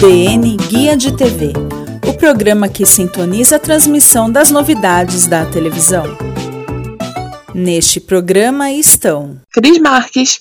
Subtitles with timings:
[0.00, 1.52] DN Guia de TV
[2.08, 6.04] o programa que sintoniza a transmissão das novidades da televisão.
[7.52, 10.40] Neste programa estão Cris Marques,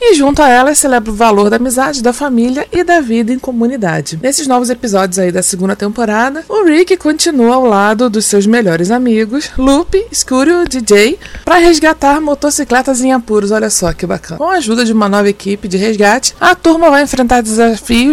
[0.00, 3.38] e junto a elas celebra o valor da amizade, da família e da vida em
[3.38, 4.18] comunidade.
[4.20, 8.90] Nesses novos episódios aí da segunda temporada, o Rick continua ao lado dos seus melhores
[8.90, 13.52] amigos, Loop, Scooter, DJ, para resgatar motocicletas em apuros.
[13.52, 14.38] Olha só que bacana.
[14.38, 17.59] Com a ajuda de uma nova equipe de resgate, a turma vai enfrentar desafios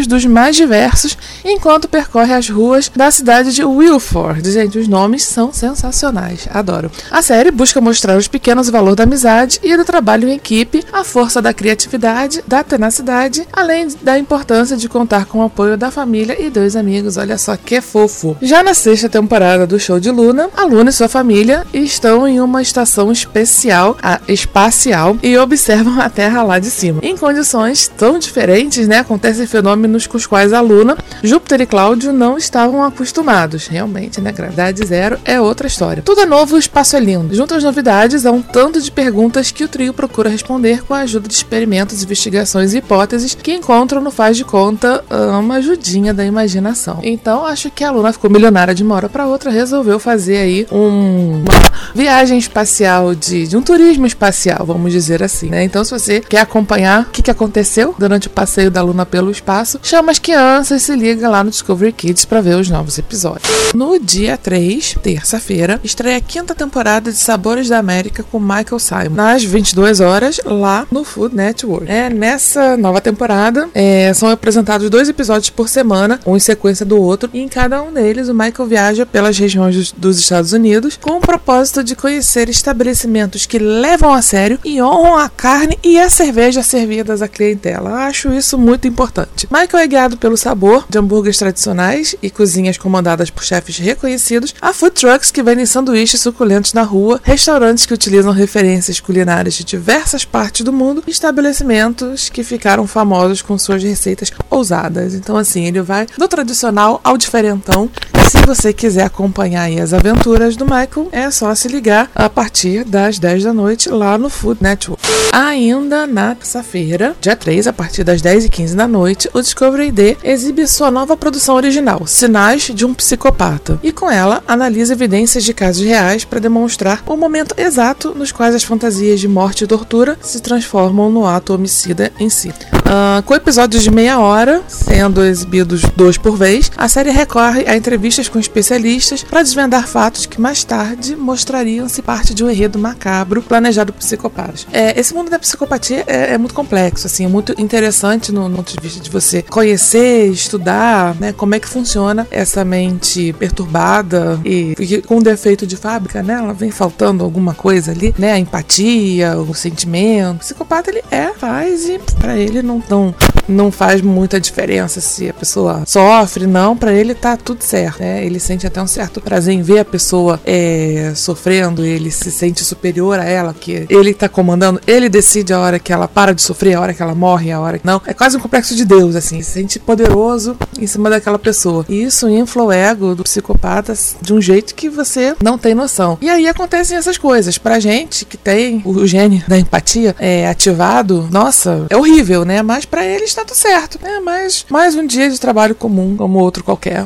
[0.07, 4.51] dos mais diversos enquanto percorre as ruas da cidade de Wilford.
[4.51, 6.47] Gente, os nomes são sensacionais.
[6.53, 6.91] Adoro.
[7.09, 11.03] A série busca mostrar os pequenos valor da amizade e do trabalho em equipe, a
[11.03, 16.35] força da criatividade, da tenacidade, além da importância de contar com o apoio da família
[16.41, 17.17] e dos amigos.
[17.17, 18.35] Olha só que fofo.
[18.41, 22.39] Já na sexta temporada do show de Luna, a Luna e sua família estão em
[22.41, 26.99] uma estação especial, a espacial, e observam a Terra lá de cima.
[27.01, 29.03] Em condições tão diferentes, né,
[29.37, 33.67] acontecem fenômenos com os quais a Luna, Júpiter e Cláudio não estavam acostumados.
[33.67, 36.01] Realmente, né, gravidade zero é outra história.
[36.03, 37.35] Tudo é novo, o espaço é lindo.
[37.35, 40.99] Junto às novidades, há um tanto de perguntas que o trio procura responder com a
[40.99, 46.13] ajuda de experimentos, investigações e hipóteses que encontram no faz de conta ah, uma ajudinha
[46.13, 46.99] da imaginação.
[47.03, 50.67] Então, acho que a Luna ficou milionária de uma hora para outra, resolveu fazer aí
[50.71, 55.63] um, uma viagem espacial de, de um turismo espacial, vamos dizer assim, né?
[55.63, 59.26] Então, se você quer acompanhar o que, que aconteceu durante o passeio da Luna pelo
[59.31, 62.97] espaço, chama as crianças e se liga lá no Discovery Kids para ver os novos
[62.97, 63.47] episódios.
[63.73, 69.15] No dia 3, terça-feira, estreia a quinta temporada de Sabores da América com Michael Simon,
[69.15, 71.89] nas 22 horas, lá no Food Network.
[71.89, 77.01] É, nessa nova temporada, é, são apresentados dois episódios por semana, um em sequência do
[77.01, 80.97] outro, e em cada um deles o Michael viaja pelas regiões dos, dos Estados Unidos
[80.97, 85.99] com o propósito de conhecer estabelecimentos que levam a sério e honram a carne e
[85.99, 88.05] a cerveja servidas à clientela.
[88.05, 89.16] Acho isso muito importante.
[89.49, 94.73] Michael é guiado pelo sabor de hambúrgueres tradicionais e cozinhas comandadas por chefes reconhecidos, a
[94.73, 100.25] food trucks que vendem sanduíches suculentos na rua, restaurantes que utilizam referências culinárias de diversas
[100.25, 105.13] partes do mundo e estabelecimentos que ficaram famosos com suas receitas ousadas.
[105.13, 107.89] Então, assim, ele vai do tradicional ao diferentão
[108.27, 113.17] se você quiser acompanhar as aventuras do Michael, é só se ligar a partir das
[113.17, 115.01] 10 da noite lá no Food Network.
[115.31, 119.91] Ainda na terça-feira, dia 3, a partir das 10 e 15 da noite, o Discovery
[119.91, 125.45] D exibe sua nova produção original, Sinais de um Psicopata, e com ela analisa evidências
[125.45, 129.67] de casos reais para demonstrar o momento exato nos quais as fantasias de morte e
[129.67, 132.49] tortura se transformam no ato homicida em si.
[132.49, 137.75] Uh, com episódios de meia hora, sendo exibidos dois por vez, a série recorre a
[137.75, 143.41] entrevistas com especialistas para desvendar fatos que mais tarde mostrariam-se parte de um enredo macabro
[143.41, 144.65] planejado por psicopatas.
[144.71, 148.73] É, esse mundo da psicopatia é, é, muito complexo, assim, é muito interessante no, ponto
[148.73, 155.03] de vista de você conhecer, estudar, né, como é que funciona essa mente perturbada e,
[155.05, 159.53] com defeito de fábrica, né, ela vem faltando alguma coisa ali, né, a empatia, o
[159.53, 160.37] sentimento.
[160.37, 163.13] O psicopata ele é, faz e para ele não não,
[163.47, 166.75] não faz muita diferença se a pessoa sofre, não.
[166.75, 168.25] Para ele tá tudo certo, né?
[168.25, 172.63] Ele sente até um certo prazer em ver a pessoa é, sofrendo, ele se sente
[172.63, 176.41] superior a ela, que ele tá comandando, ele decide a hora que ela para de
[176.41, 178.01] sofrer, a hora que ela morre, a hora que não.
[178.05, 181.85] É quase um complexo de Deus, assim, se sente poderoso em cima daquela pessoa.
[181.89, 186.17] E isso infla o ego do psicopata de um jeito que você não tem noção.
[186.21, 187.57] E aí acontecem essas coisas.
[187.57, 192.61] Pra gente que tem o gênio da empatia é, ativado, nossa, é horrível, né?
[192.61, 194.19] Mas para ele está tudo certo, né?
[194.19, 197.05] Mas mais um dia de trabalho comum, como outro qualquer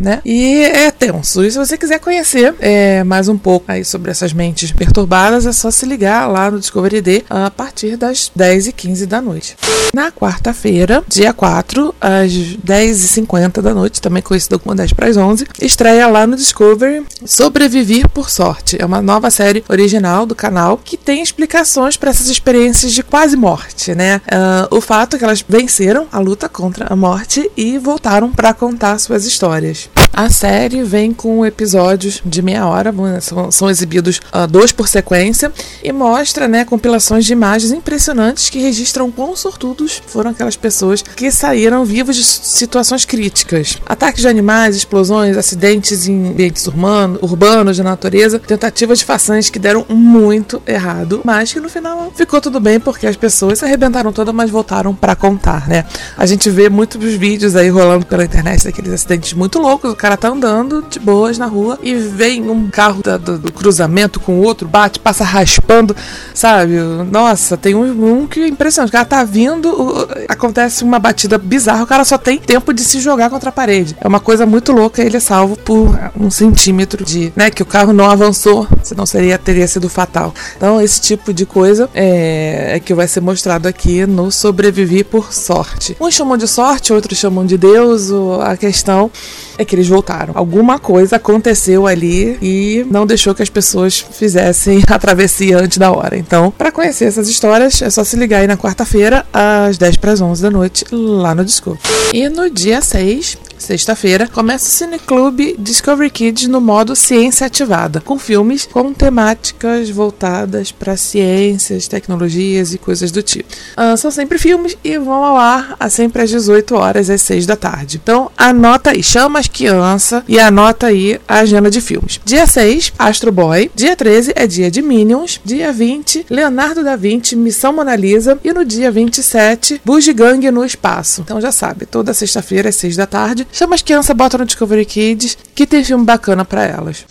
[0.00, 0.20] né?
[0.24, 1.44] E é tenso.
[1.44, 5.52] E se você quiser conhecer é, mais um pouco aí sobre essas mentes perturbadas, é
[5.52, 9.56] só se ligar lá no Discovery D a partir das 10h15 da noite.
[9.94, 15.46] Na quarta-feira, dia 4, às 10h50 da noite, também conhecido como 10 para as 11,
[15.60, 18.76] estreia lá no Discovery Sobreviver por Sorte.
[18.80, 23.36] É uma nova série original do canal que tem explicações para essas experiências de quase
[23.36, 24.20] morte, né?
[24.26, 28.52] Uh, o fato é que elas venceram a luta contra a morte e voltaram para
[28.52, 29.85] contar suas histórias.
[30.16, 32.90] A série vem com episódios de meia hora,
[33.20, 35.52] são, são exibidos uh, dois por sequência,
[35.84, 41.30] e mostra né, compilações de imagens impressionantes que registram quão sortudos foram aquelas pessoas que
[41.30, 43.76] saíram vivos de situações críticas.
[43.84, 49.58] Ataques de animais, explosões, acidentes em ambientes urbanos, urbanos de natureza, tentativas de façanhas que
[49.58, 54.10] deram muito errado, mas que no final ficou tudo bem porque as pessoas se arrebentaram
[54.14, 55.84] todas, mas voltaram para contar, né?
[56.16, 60.16] A gente vê muitos vídeos aí rolando pela internet daqueles acidentes muito loucos o cara
[60.16, 64.40] tá andando de boas na rua e vem um carro da, do, do, cruzamento com
[64.40, 65.94] o outro, bate, passa raspando,
[66.34, 66.76] sabe?
[67.10, 68.90] Nossa, tem um, um que é impressionante.
[68.90, 72.82] O cara tá vindo, o, acontece uma batida bizarra, o cara só tem tempo de
[72.82, 73.96] se jogar contra a parede.
[74.00, 77.66] É uma coisa muito louca, ele é salvo por um centímetro de, né, que o
[77.66, 80.34] carro não avançou, senão seria, teria sido fatal.
[80.56, 85.32] Então, esse tipo de coisa é, é que vai ser mostrado aqui no Sobreviver por
[85.32, 85.96] Sorte.
[86.00, 88.10] Uns chamam de sorte, outros chamam de Deus,
[88.42, 89.10] a questão
[89.58, 90.32] é que eles voltaram.
[90.36, 95.90] Alguma coisa aconteceu ali e não deixou que as pessoas fizessem a travessia antes da
[95.90, 96.16] hora.
[96.16, 100.12] Então, para conhecer essas histórias, é só se ligar aí na quarta-feira, às 10 para
[100.12, 101.80] as 11 da noite, lá no Discovery.
[102.12, 108.16] E no dia 6, Sexta-feira, começa o Cineclube Discovery Kids no modo ciência ativada, com
[108.16, 113.52] filmes com temáticas voltadas para ciências, tecnologias e coisas do tipo.
[113.76, 117.56] Uh, são sempre filmes e vão ao ar sempre às 18 horas, às 6 da
[117.56, 117.98] tarde.
[118.00, 122.20] Então, anota aí, chama as crianças e anota aí a agenda de filmes.
[122.24, 123.68] Dia 6, Astro Boy.
[123.74, 125.40] Dia 13 é dia de Minions.
[125.44, 128.38] Dia 20, Leonardo da Vinci, Missão Mona Lisa.
[128.44, 131.22] E no dia 27, Bugiganga no Espaço.
[131.22, 134.84] Então já sabe, toda sexta-feira às 6 da tarde Chama as crianças, bota no Discovery
[134.84, 137.06] Kids, que tem filme bacana para elas.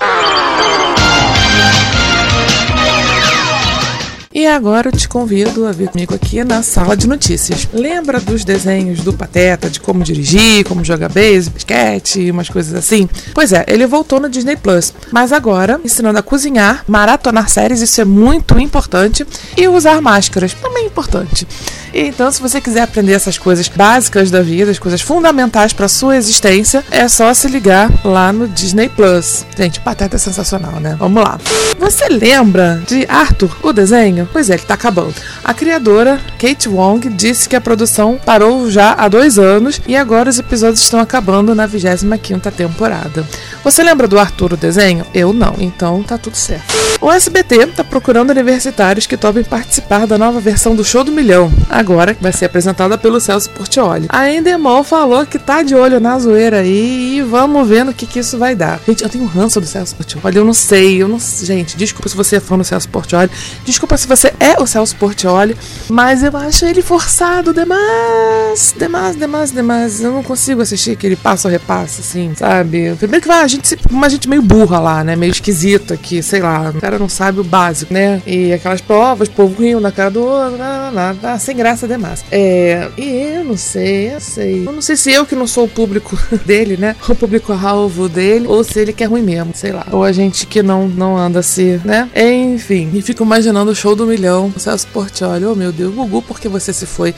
[4.36, 7.70] E agora eu te convido a vir comigo aqui na sala de notícias.
[7.72, 13.08] Lembra dos desenhos do Pateta, de como dirigir, como jogar base, basquete, umas coisas assim?
[13.34, 18.02] Pois é, ele voltou no Disney Plus, mas agora ensinando a cozinhar, maratonar séries, isso
[18.02, 21.48] é muito importante, e usar máscaras, também é importante.
[21.94, 26.18] Então, se você quiser aprender essas coisas básicas da vida, as coisas fundamentais para sua
[26.18, 29.46] existência, é só se ligar lá no Disney Plus.
[29.58, 30.98] Gente, Pateta é sensacional, né?
[31.00, 31.40] Vamos lá.
[31.80, 34.25] Você lembra de Arthur, o desenho?
[34.32, 35.16] Pois é, ele tá acabando.
[35.44, 40.30] A criadora, Kate Wong, disse que a produção parou já há dois anos e agora
[40.30, 43.26] os episódios estão acabando na 25 temporada.
[43.64, 45.06] Você lembra do Arthur, o desenho?
[45.14, 46.74] Eu não, então tá tudo certo.
[47.02, 51.52] O SBT tá procurando universitários que topem participar da nova versão do Show do Milhão.
[51.70, 54.08] Agora vai ser apresentada pelo Celso Portioli.
[54.10, 58.08] A Endemol falou que tá de olho na zoeira aí e vamos ver no que,
[58.08, 58.80] que isso vai dar.
[58.88, 62.16] Gente, eu tenho ranço do Celso Portioli, eu não sei, eu não Gente, desculpa se
[62.16, 63.30] você é fã do Celso Portioli,
[63.66, 65.56] desculpa se você é o Celso Portioli,
[65.90, 70.02] mas eu acho ele forçado demais, demais, demais, demais.
[70.02, 72.96] Eu não consigo assistir aquele passo a repasso, assim, sabe?
[72.98, 75.16] Primeiro que vai a gente, uma gente meio burra lá, né?
[75.16, 78.22] Meio esquisita que, sei lá, o cara não sabe o básico, né?
[78.26, 82.24] E aquelas provas, povo rindo na cara do outro, nada, sem graça demais.
[82.32, 84.68] É, e eu não sei, eu sei.
[84.68, 86.96] Eu não sei se eu que não sou o público dele, né?
[87.08, 89.86] O público-alvo dele, ou se ele que é ruim mesmo, sei lá.
[89.92, 92.10] Ou a gente que não, não anda assim, né?
[92.16, 96.22] Enfim, e fico imaginando o show do milhão, o Celso Portioli, oh meu Deus, Gugu,
[96.22, 97.14] por que você se foi?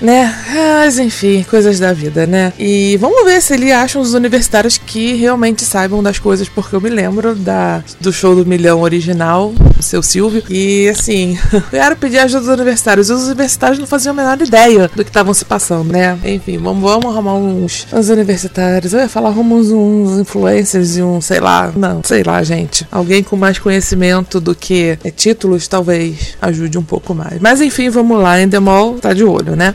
[0.00, 0.34] Né?
[0.52, 2.52] Mas enfim, coisas da vida, né?
[2.58, 6.80] E vamos ver se ele acha uns universitários que realmente saibam das coisas, porque eu
[6.80, 11.38] me lembro da, do show do milhão original, o seu Silvio, e assim,
[11.72, 15.04] eu era pedir ajuda dos universitários, e os universitários não faziam a menor ideia do
[15.04, 16.18] que estavam se passando, né?
[16.24, 18.92] Enfim, vamos, vamos arrumar uns, uns universitários.
[18.92, 22.86] Eu ia falar, arrumamos uns influencers e um, sei lá, não, sei lá, gente.
[22.90, 27.40] Alguém com mais conhecimento do que é, títulos talvez ajude um pouco mais.
[27.40, 29.74] Mas enfim, vamos lá, Endemol tá de olho, né?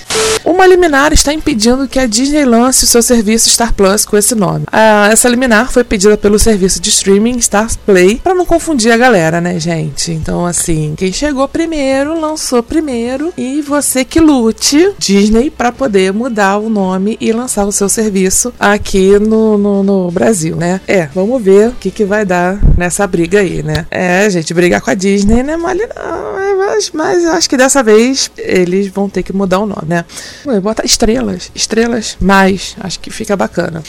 [0.43, 4.35] Uma liminar está impedindo que a Disney lance o seu serviço Star Plus com esse
[4.35, 4.65] nome.
[4.71, 8.97] Ah, essa liminar foi pedida pelo serviço de streaming Star Play para não confundir a
[8.97, 10.11] galera, né, gente?
[10.11, 16.57] Então, assim, quem chegou primeiro lançou primeiro e você que lute Disney para poder mudar
[16.57, 20.81] o nome e lançar o seu serviço aqui no, no, no Brasil, né?
[20.87, 23.85] É, vamos ver o que, que vai dar nessa briga aí, né?
[23.91, 27.81] É, gente, brigar com a Disney não é mole não, mas, mas acho que dessa
[27.83, 30.00] vez eles vão ter que mudar o nome, né?
[30.61, 33.83] Bota estrelas, estrelas mais, acho que fica bacana.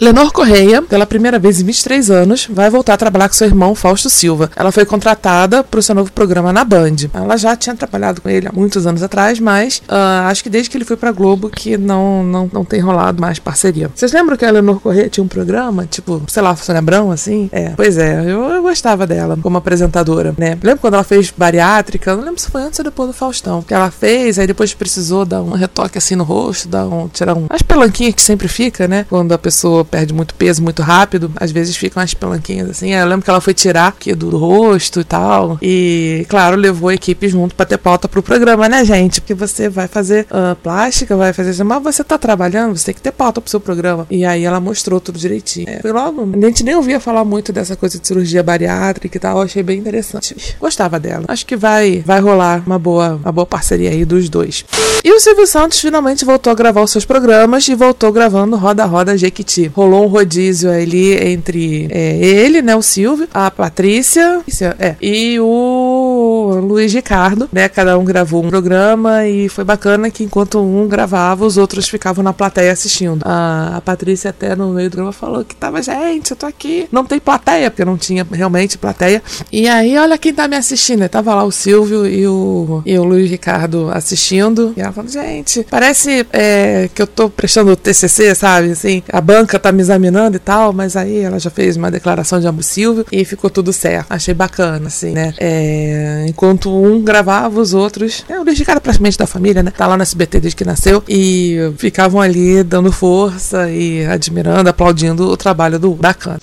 [0.00, 3.74] Lenor Correia, pela primeira vez em 23 anos, vai voltar a trabalhar com seu irmão
[3.74, 4.50] Fausto Silva.
[4.56, 6.96] Ela foi contratada para o seu novo programa na Band.
[7.12, 10.70] Ela já tinha trabalhado com ele há muitos anos atrás, mas uh, acho que desde
[10.70, 13.90] que ele foi para Globo que não, não, não tem rolado mais parceria.
[13.94, 17.50] Vocês lembram que a Lenor Correia tinha um programa, tipo, sei lá, Sônia Abrão, assim?
[17.52, 20.56] É, pois é, eu, eu gostava dela como apresentadora, né?
[20.62, 23.74] Lembro quando ela fez bariátrica, não lembro se foi antes ou depois do Faustão, que
[23.74, 27.44] ela fez, aí depois precisou dar um retoque assim no rosto, dar um, tirar um.
[27.50, 29.04] As pelanquinhas que sempre fica, né?
[29.06, 32.92] Quando a pessoa perde muito peso muito rápido, às vezes ficam as pelanquinhas assim.
[32.92, 35.58] Eu lembro que ela foi tirar aqui do, rosto e tal.
[35.60, 39.20] E, claro, levou a equipe junto pra ter pauta pro programa, né, gente?
[39.20, 42.94] Porque você vai fazer uh, plástica, vai fazer isso, mas você tá trabalhando, você tem
[42.94, 44.06] que ter pauta pro seu programa.
[44.10, 45.68] E aí ela mostrou tudo direitinho.
[45.68, 46.28] É, foi logo.
[46.32, 49.38] A gente nem ouvia falar muito dessa coisa de cirurgia bariátrica e tal.
[49.38, 50.56] Eu achei bem interessante.
[50.58, 51.24] Gostava dela.
[51.28, 54.64] Acho que vai, vai rolar uma boa, uma boa parceria aí dos dois.
[55.02, 58.84] E o Silvio Santos finalmente voltou a gravar os seus programas e voltou gravando Roda
[58.84, 59.68] Roda Jequiti.
[59.80, 64.42] Rolou um rodízio ali entre é, ele, né, o Silvio, a Patrícia
[64.78, 67.66] é, e o Luiz Ricardo, né?
[67.66, 72.22] Cada um gravou um programa e foi bacana que enquanto um gravava, os outros ficavam
[72.22, 73.22] na plateia assistindo.
[73.24, 76.86] A, a Patrícia até no meio do programa falou que tava, gente, eu tô aqui.
[76.92, 79.22] Não tem plateia, porque não tinha realmente plateia.
[79.50, 81.08] E aí, olha quem tá me assistindo.
[81.08, 84.74] Tava lá o Silvio e o, e o Luiz Ricardo assistindo.
[84.76, 88.72] E ela falou, gente, parece é, que eu tô prestando TCC, sabe?
[88.72, 92.40] Assim, a banca tá me examinando e tal, mas aí ela já fez uma declaração
[92.40, 94.06] de amor Silvio e ficou tudo certo.
[94.10, 95.34] Achei bacana, assim, né?
[95.38, 98.24] É, enquanto um gravava, os outros.
[98.28, 99.72] É, o Luiz Ricardo praticamente da família, né?
[99.76, 105.28] Tá lá no SBT desde que nasceu e ficavam ali dando força e admirando, aplaudindo
[105.28, 106.38] o trabalho do bacana.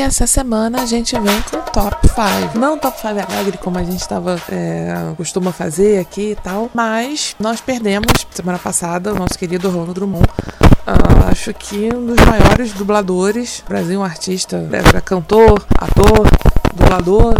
[0.00, 2.58] E essa semana a gente vem com top 5.
[2.58, 7.36] Não top 5 alegre como a gente tava, é, costuma fazer aqui e tal, mas
[7.38, 10.24] nós perdemos semana passada o nosso querido Ronald Drummond.
[10.24, 13.62] Uh, acho que um dos maiores dubladores.
[13.68, 16.26] Brasil, um artista, era cantor, ator,
[16.74, 17.34] dublador,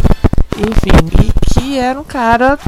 [0.59, 2.59] enfim, e que era um cara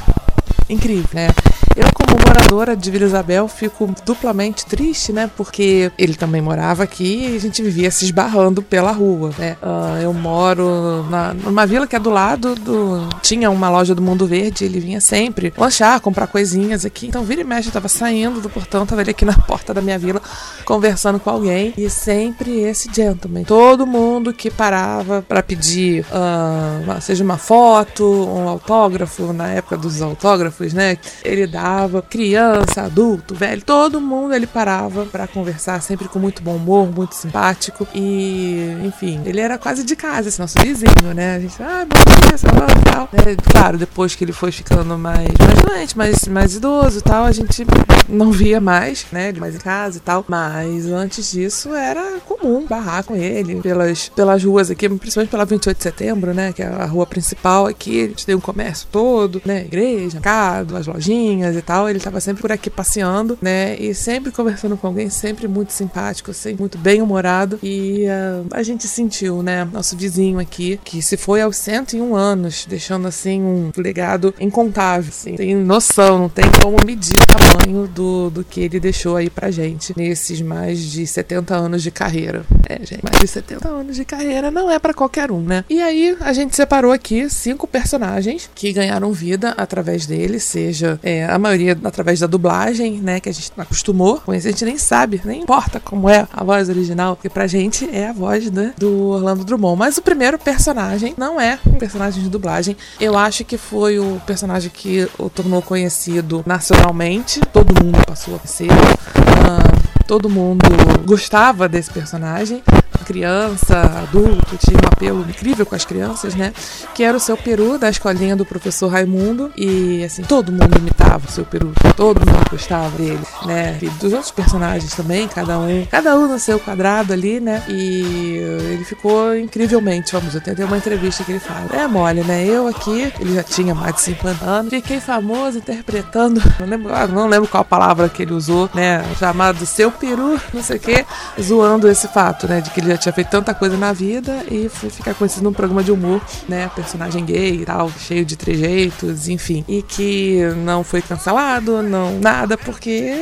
[0.70, 1.28] incrível, né?
[1.74, 5.30] Eu, como moradora de Vila Isabel, fico duplamente triste, né?
[5.36, 9.56] Porque ele também morava aqui e a gente vivia se esbarrando pela rua, né?
[9.62, 13.08] Uh, eu moro na, numa vila que é do lado do.
[13.22, 17.06] Tinha uma loja do Mundo Verde, ele vinha sempre lanchar, comprar coisinhas aqui.
[17.06, 19.80] Então, vira e mexe, eu tava saindo do portão, tava ele aqui na porta da
[19.80, 20.20] minha vila
[20.66, 21.72] conversando com alguém.
[21.78, 23.44] E sempre esse gentleman.
[23.44, 30.02] Todo mundo que parava para pedir, uh, seja uma foto, um autógrafo, na época dos
[30.02, 30.98] autógrafos, né?
[31.24, 36.42] Ele dá parava, criança, adulto, velho, todo mundo ele parava para conversar, sempre com muito
[36.42, 41.36] bom humor, muito simpático e, enfim, ele era quase de casa, esse nosso vizinho, né?
[41.36, 43.08] A gente, ah, bom dia, salão e tal.
[43.12, 47.24] É, claro, depois que ele foi ficando mais, mais doente, mais, mais idoso e tal,
[47.24, 47.64] a gente
[48.08, 49.32] não via mais, né?
[49.32, 50.24] Mais em casa e tal.
[50.28, 55.76] Mas antes disso era comum barrar com ele pelas, pelas ruas aqui, principalmente pela 28
[55.76, 56.52] de setembro, né?
[56.52, 58.02] Que é a rua principal aqui.
[58.04, 59.60] A gente tem um comércio todo, né?
[59.64, 61.88] Igreja, mercado, as lojinhas e tal.
[61.88, 63.76] Ele tava sempre por aqui passeando, né?
[63.76, 67.58] E sempre conversando com alguém, sempre muito simpático, sempre muito bem-humorado.
[67.62, 69.64] E uh, a gente sentiu, né?
[69.64, 75.08] Nosso vizinho aqui, que se foi aos 101 anos, deixando assim um legado incontável.
[75.08, 75.34] Assim.
[75.34, 79.50] Tem noção, não tem como medir o tamanho do, do que ele deixou aí pra
[79.50, 82.44] gente nesses mais de 70 anos de carreira.
[82.68, 85.64] É, gente, mais de 70 anos de carreira não é para qualquer um, né?
[85.68, 91.24] E aí a gente separou aqui cinco personagens que ganharam vida através dele, seja é,
[91.24, 93.20] a maioria através da dublagem, né?
[93.20, 96.68] Que a gente acostumou com a gente nem sabe, nem importa como é a voz
[96.68, 99.78] original, porque pra gente é a voz né, do Orlando Drummond.
[99.78, 102.76] Mas o primeiro personagem não é um personagem de dublagem.
[103.00, 107.40] Eu acho que foi o personagem que o tornou conhecido nacionalmente.
[107.52, 108.70] Todo mundo passou a ser.
[108.70, 110.64] Uh, todo mundo
[111.04, 112.62] gostava desse personagem
[113.02, 116.52] criança, adulto, tinha um apelo incrível com as crianças, né?
[116.94, 119.52] Que era o seu peru da escolinha do professor Raimundo.
[119.56, 123.78] E assim, todo mundo imitava o seu peru, todo mundo gostava dele, né?
[123.80, 127.62] E dos outros personagens também, cada um, cada um no seu quadrado ali, né?
[127.68, 128.36] E
[128.72, 130.38] ele ficou incrivelmente famoso.
[130.38, 132.44] Eu tenho uma entrevista que ele fala: É mole, né?
[132.44, 137.06] Eu aqui, ele já tinha mais de 50 anos, fiquei famoso interpretando, não lembro, ah,
[137.06, 139.04] não lembro qual palavra que ele usou, né?
[139.18, 141.04] Chamado seu peru, não sei o que,
[141.40, 142.60] zoando esse fato, né?
[142.60, 145.52] De que ele já tinha feito tanta coisa na vida e foi ficar conhecido num
[145.52, 146.70] programa de humor, né?
[146.74, 149.64] Personagem gay e tal, cheio de trejeitos, enfim.
[149.66, 153.12] E que não foi cancelado, não nada, porque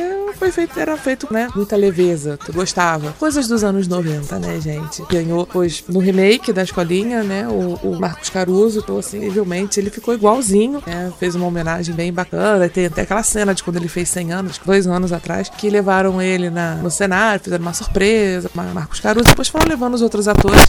[0.41, 1.47] foi feito, era feito, né?
[1.55, 3.13] Muita leveza, tu gostava.
[3.19, 5.03] Coisas dos anos 90, né, gente?
[5.07, 7.47] Ganhou, pois, no remake da escolinha, né?
[7.47, 11.13] O, o Marcos Caruso, tô assim, incrivelmente, ele ficou igualzinho, né?
[11.19, 12.67] Fez uma homenagem bem bacana.
[12.67, 16.19] Tem até aquela cena de quando ele fez 100 anos, dois anos atrás, que levaram
[16.19, 20.61] ele na, no cenário, fizeram uma surpresa, Marcos Caruso, depois foram levando os outros atores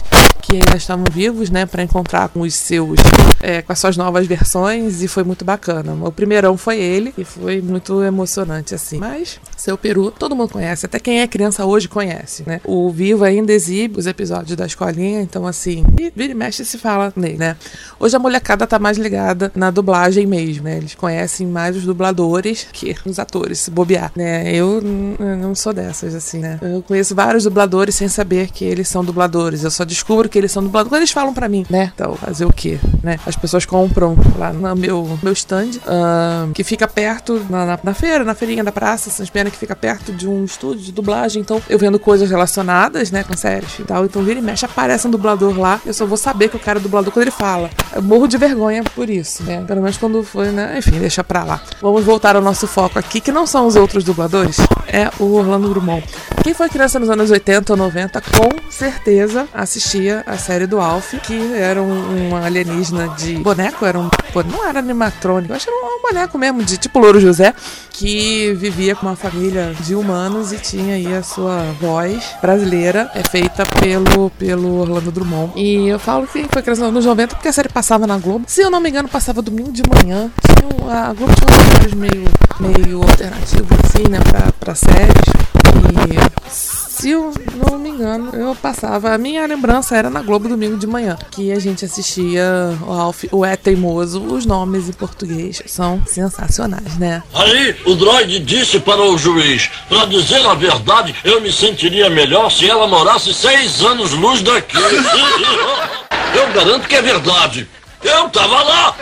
[0.43, 2.99] que ainda estavam vivos, né, para encontrar com os seus,
[3.41, 5.93] é, com as suas novas versões e foi muito bacana.
[6.05, 8.97] O primeirão foi ele e foi muito emocionante assim.
[8.97, 12.59] Mas seu Peru todo mundo conhece, até quem é criança hoje conhece, né?
[12.65, 16.77] O Vivo ainda exibe os episódios da escolinha, então assim, e vira e mexe se
[16.77, 17.55] fala nele, né?
[17.97, 20.77] Hoje a molecada tá mais ligada na dublagem mesmo, né?
[20.77, 24.53] Eles conhecem mais os dubladores que os atores, se bobear, né?
[24.53, 26.59] Eu não sou dessas assim, né?
[26.61, 29.63] Eu conheço vários dubladores sem saber que eles são dubladores.
[29.63, 31.91] Eu só descubro que eles são dubladores quando eles falam para mim, né?
[31.93, 33.19] Então, fazer o quê, né?
[33.23, 35.69] As pessoas compram lá no meu, meu stand,
[36.55, 39.75] que fica perto, na, na, na, feira, na feirinha da praça, Sans Pena, que fica
[39.75, 41.39] perto de um estúdio de dublagem.
[41.39, 44.05] Então, eu vendo coisas relacionadas, né, com séries e tal.
[44.05, 45.79] Então, vira e mexe, aparece um dublador lá.
[45.85, 47.69] Eu só vou saber que o cara é dublador quando ele fala.
[47.95, 49.63] Eu morro de vergonha por isso, né?
[49.67, 50.79] Pelo menos quando foi, né?
[50.79, 51.61] Enfim, deixa pra lá.
[51.79, 55.69] Vamos voltar ao nosso foco aqui, que não são os outros dubladores, é o Orlando
[55.69, 56.03] Drummond.
[56.43, 61.13] Quem foi criança nos anos 80 ou 90, com certeza assistia a série do Alf,
[61.21, 64.09] que era um, um alienígena de boneco, era um.
[64.49, 67.53] Não era animatrônico, acho que era um boneco mesmo, de tipo Louro José,
[67.91, 73.23] que vivia com uma família de humanos e tinha aí a sua voz brasileira, é
[73.23, 75.53] feita pelo, pelo Orlando Drummond.
[75.55, 78.45] E eu falo que foi criança nos anos 90 porque a série passava na Globo.
[78.47, 80.31] Se eu não me engano, passava domingo de manhã.
[80.89, 82.25] A Globo tinha um horários meio,
[82.59, 85.23] meio alternativo, assim, né, pra, pra séries.
[86.09, 89.13] E se eu não me engano, eu passava.
[89.13, 92.45] A minha lembrança era na Globo domingo de manhã, que a gente assistia
[92.85, 94.21] o Alf, o É Teimoso.
[94.21, 97.23] Os nomes em português são sensacionais, né?
[97.33, 102.51] Aí o droid disse para o juiz: para dizer a verdade, eu me sentiria melhor
[102.51, 104.77] se ela morasse seis anos luz daqui.
[106.37, 107.67] eu garanto que é verdade.
[108.03, 108.95] Eu tava lá!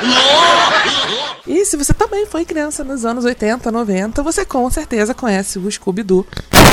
[1.48, 5.70] E se você também foi criança nos anos 80, 90, você com certeza conhece o
[5.70, 6.26] Scooby-Doo.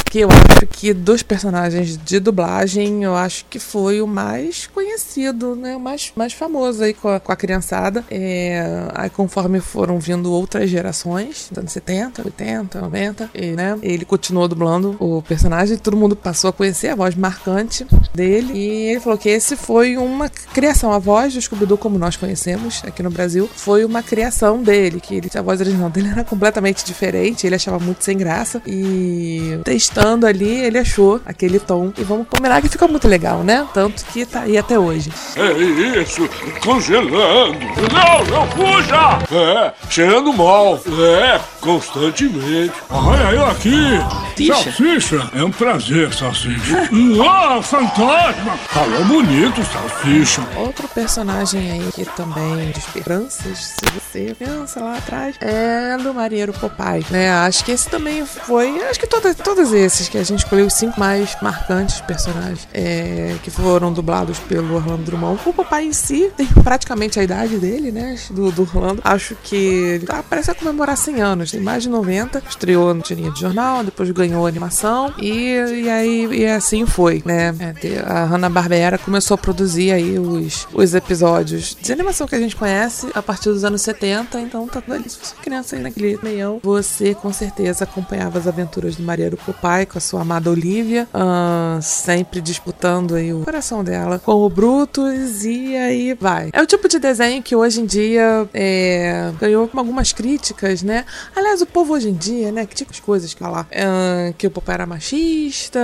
[0.05, 5.55] Que eu acho que dos personagens de dublagem, eu acho que foi o mais conhecido,
[5.55, 5.77] né?
[5.77, 8.03] O mais, mais famoso aí com a, com a criançada.
[8.11, 13.79] É, aí conforme foram vindo outras gerações, anos 70, 80, 90, e, né?
[13.83, 18.53] Ele continuou dublando o personagem, todo mundo passou a conhecer a voz marcante dele.
[18.55, 22.83] E ele falou que esse foi uma criação, a voz do Scooby-Doo como nós conhecemos
[22.85, 26.85] aqui no Brasil, foi uma criação dele, que ele, a voz original dele era completamente
[26.85, 32.27] diferente, ele achava muito sem graça e testando ali, ele achou aquele tom e vamos
[32.29, 33.67] combinar que ficou muito legal, né?
[33.73, 35.11] Tanto que tá aí até hoje.
[35.37, 36.29] É isso,
[36.63, 37.59] congelando.
[37.93, 39.19] Não, não fuja!
[39.33, 40.77] É, cheirando mal.
[40.77, 42.73] É, constantemente.
[42.89, 43.99] Olha eu aqui!
[44.47, 45.19] Salsicha.
[45.19, 45.31] Salsicha!
[45.35, 46.89] É um prazer, Salsicha.
[47.17, 48.57] Uau, fantasma!
[48.69, 50.47] Falou bonito, Salsicha.
[50.57, 56.53] Outro personagem aí que também de esperanças, se você pensa lá atrás, é do Marinheiro
[56.55, 57.31] Popeye, né?
[57.31, 60.75] Acho que esse também foi, acho que todos, todos esses que a gente escolheu, os
[60.75, 65.41] cinco mais marcantes personagens é, que foram dublados pelo Orlando Drummond.
[65.45, 68.17] O Popeye em si tem praticamente a idade dele, né?
[68.31, 69.03] Do, do Orlando.
[69.05, 72.43] Acho que tá, parece comemorar 100 anos, mais de 90.
[72.49, 77.55] Estreou no tirinha de jornal, depois ganhou animação e, e aí e assim foi, né?
[77.61, 82.57] É, a Hanna-Barbera começou a produzir aí os, os episódios de animação que a gente
[82.57, 85.09] conhece a partir dos anos 70, então tá tudo ali.
[85.09, 89.37] Se você é criança aí naquele meião, você com certeza acompanhava as aventuras do Marinheiro
[89.37, 94.49] Popeye com a sua amada Olivia, ah, sempre disputando aí o coração dela com o
[94.49, 96.51] Brutus e aí vai.
[96.53, 101.05] É o tipo de desenho que hoje em dia é, ganhou algumas críticas, né?
[101.39, 102.67] Aliás, o povo hoje em dia, né?
[102.67, 103.69] Que tipo de coisas que falar?
[103.73, 105.79] Ah, que o Popeye era machista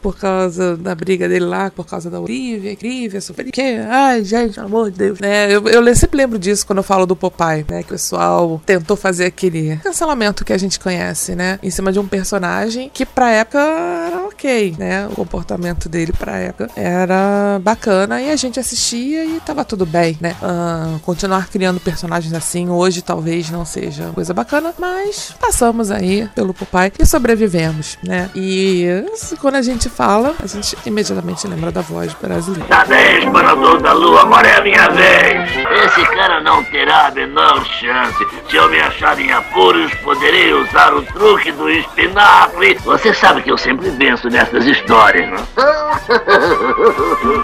[0.00, 3.78] por causa da briga dele lá, por causa da Olivia, Olivia, sofrer que?
[3.88, 5.18] Ai, gente, pelo amor de Deus.
[5.18, 5.50] Né?
[5.50, 7.82] Eu, eu sempre lembro disso quando eu falo do Popeye, né?
[7.82, 11.58] Que o pessoal tentou fazer aquele cancelamento que a gente conhece, né?
[11.60, 15.08] Em cima de um personagem que pra época era ok, né?
[15.08, 20.16] O comportamento dele pra época era bacana e a gente assistia e tava tudo bem,
[20.20, 20.36] né?
[20.40, 24.91] Ah, continuar criando personagens assim hoje talvez não seja coisa bacana, mas
[25.40, 28.30] passamos aí pelo Popeye e sobrevivemos, né?
[28.34, 29.04] E
[29.40, 32.68] quando a gente fala, a gente imediatamente lembra da voz brasileira.
[32.68, 35.50] Da vez, parador da lua, agora é a minha vez.
[35.84, 38.26] Esse cara não terá a menor chance.
[38.48, 42.74] Se eu me achar em apuros, poderei usar o truque do espinafre.
[42.84, 45.42] Você sabe que eu sempre venço nessas histórias, não?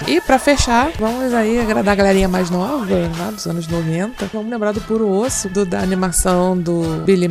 [0.06, 2.87] E pra fechar, vamos aí agradar a galerinha mais nova,
[3.18, 4.26] lá dos anos 90.
[4.32, 7.28] Vamos lembrar do Puro Osso, do, da animação do Billy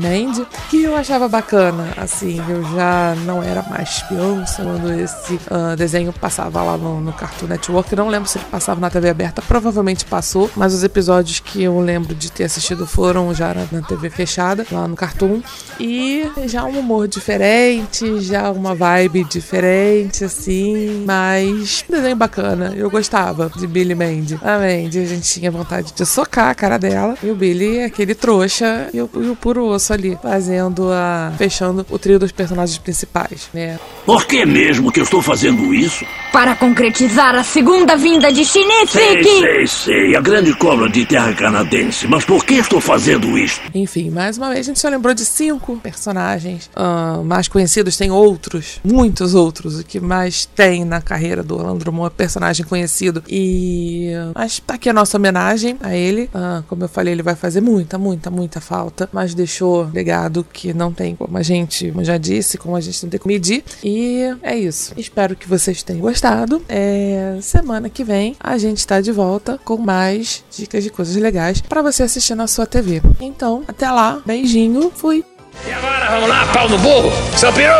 [0.69, 1.93] Que eu achava bacana.
[1.97, 7.13] Assim, eu já não era mais criança quando esse ah, desenho passava lá no, no
[7.13, 7.95] Cartoon Network.
[7.95, 11.79] Não lembro se ele passava na TV aberta, provavelmente passou, mas os episódios que eu
[11.79, 15.41] lembro de ter assistido foram já na, TV fechada, lá no Cartoon.
[15.79, 22.73] E já um humor diferente, já uma vibe diferente, assim, mas desenho bacana.
[22.75, 24.39] Eu gostava de Billy Mandy.
[24.41, 27.17] A Mandy, a gente tinha vontade de socar a cara dela.
[27.21, 31.33] E o Billy é aquele trouxa e o, e o puro osso ali, fazendo a.
[31.37, 33.79] fechando o trio dos personagens principais, né?
[34.05, 36.05] Por que mesmo que eu estou fazendo isso?
[36.31, 39.39] Para concretizar a segunda vinda de Sei, Shinifiki!
[39.39, 40.15] sei, sei.
[40.15, 42.07] A grande cobra de terra canadense.
[42.07, 43.61] Mas por que estou fazendo isto?
[43.73, 47.97] Enfim, mais uma vez a gente só lembrou de cinco personagens ah, mais conhecidos.
[47.97, 49.79] Tem outros, muitos outros.
[49.79, 53.23] O que mais tem na carreira do Orlando Drummond é personagem conhecido.
[53.27, 54.11] E.
[54.35, 56.29] Mas tá aqui a nossa homenagem a ele.
[56.33, 59.09] Ah, como eu falei, ele vai fazer muita, muita, muita falta.
[59.11, 63.03] Mas deixou legado que não tem como a gente, como já disse, como a gente
[63.03, 63.63] não tem como medir.
[63.83, 64.93] E é isso.
[64.97, 66.61] Espero que vocês tenham gostado.
[66.69, 71.61] É, semana que vem a gente tá de volta com mais dicas de coisas legais
[71.61, 73.01] para você assistir na sua TV.
[73.19, 74.21] Então, até lá.
[74.25, 74.91] Beijinho.
[74.95, 75.23] Fui.
[75.65, 77.11] E agora, vamos lá, pau no burro.
[77.35, 77.73] Seu peru!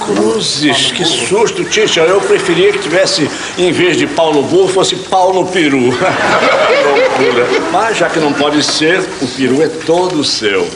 [0.00, 2.02] Cruzes, que susto, Tisha.
[2.02, 5.90] Eu preferia que tivesse, em vez de pau no burro, fosse pau no peru.
[7.16, 7.46] loucura.
[7.72, 10.68] Mas já que não pode ser, o peru é todo seu.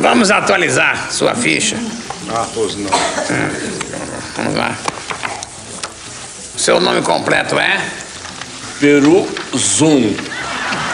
[0.00, 1.76] Vamos atualizar sua ficha.
[2.34, 2.90] Ah, pois não.
[4.36, 4.76] Vamos lá.
[6.56, 7.80] Seu nome completo é?
[8.80, 10.14] Peru Zoom.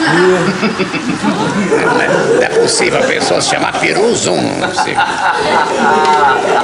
[0.00, 4.40] Não é, não é possível a pessoa se chamar Piruzum.
[4.40, 5.02] Não é possível.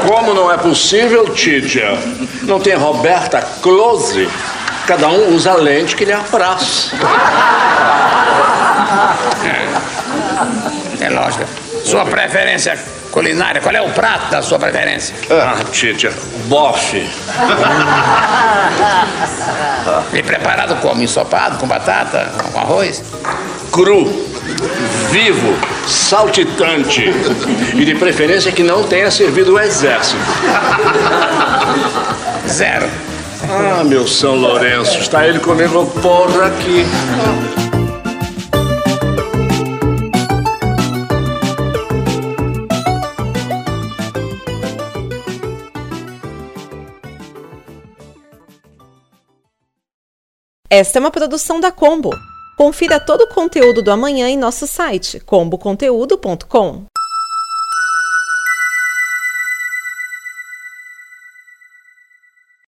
[0.06, 1.98] Como não é possível, Titia?
[2.42, 4.28] Não tem Roberta Close?
[4.88, 6.92] Cada um usa a lente que lhe apraz.
[10.98, 11.44] É lógico.
[11.84, 12.78] Sua preferência
[13.10, 15.14] culinária, qual é o prato da sua preferência?
[15.30, 16.10] Ah, Titia,
[16.46, 17.06] bofe.
[20.14, 21.02] E preparado como?
[21.02, 23.02] Ensopado, com batata, com arroz?
[23.70, 24.06] Cru,
[25.10, 25.54] vivo,
[25.86, 27.12] saltitante.
[27.74, 30.16] E de preferência que não tenha servido o exército.
[32.48, 33.07] Zero.
[33.50, 36.84] Ah, meu São Lourenço, está ele comigo porra aqui.
[50.68, 52.10] Esta é uma produção da Combo.
[52.58, 56.84] Confira todo o conteúdo do amanhã em nosso site comboconteúdo.com.